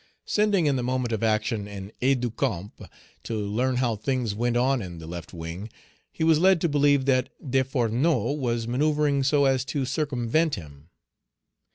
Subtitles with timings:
[0.25, 2.81] Sending, in the moment of action, an aide de camp
[3.21, 5.69] to learn how things went on in the left wing,
[6.11, 10.89] he was led to believe that Desfourneaux was manoeuvring so as to circumvent him.